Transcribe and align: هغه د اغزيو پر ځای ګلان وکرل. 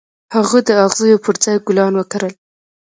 هغه 0.35 0.59
د 0.67 0.69
اغزيو 0.85 1.23
پر 1.25 1.35
ځای 1.43 1.57
ګلان 1.67 1.93
وکرل. 1.95 2.33